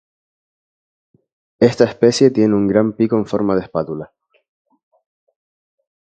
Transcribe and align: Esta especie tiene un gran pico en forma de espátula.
Esta 1.59 1.83
especie 1.83 2.31
tiene 2.31 2.55
un 2.55 2.67
gran 2.67 2.93
pico 2.93 3.17
en 3.17 3.27
forma 3.27 3.53
de 3.55 3.61
espátula. 3.65 4.11